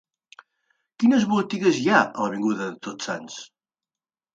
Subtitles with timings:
[1.03, 3.41] Quines botigues hi ha a l'avinguda de Tots Sants?